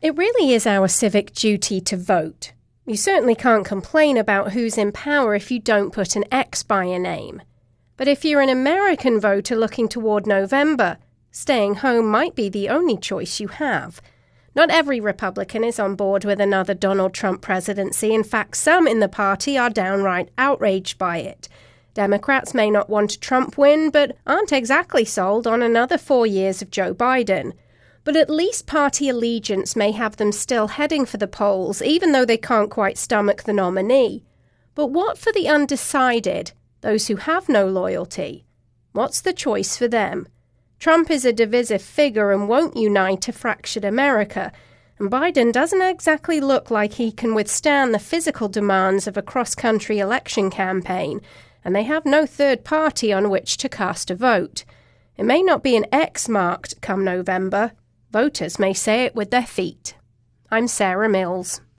[0.00, 2.52] It really is our civic duty to vote.
[2.86, 6.84] You certainly can't complain about who's in power if you don't put an X by
[6.84, 7.42] a name.
[7.96, 10.98] But if you're an American voter looking toward November,
[11.32, 14.00] staying home might be the only choice you have.
[14.54, 18.14] Not every Republican is on board with another Donald Trump presidency.
[18.14, 21.48] In fact, some in the party are downright outraged by it.
[21.94, 26.62] Democrats may not want a Trump win, but aren't exactly sold on another four years
[26.62, 27.52] of Joe Biden
[28.08, 32.24] but at least party allegiance may have them still heading for the polls, even though
[32.24, 34.24] they can't quite stomach the nominee.
[34.74, 38.46] But what for the undecided, those who have no loyalty?
[38.92, 40.26] What's the choice for them?
[40.78, 44.52] Trump is a divisive figure and won't unite a fractured America,
[44.98, 49.54] and Biden doesn't exactly look like he can withstand the physical demands of a cross
[49.54, 51.20] country election campaign,
[51.62, 54.64] and they have no third party on which to cast a vote.
[55.18, 57.72] It may not be an X marked come November,
[58.10, 59.94] Voters may say it with their feet.
[60.50, 61.60] I'm Sarah Mills.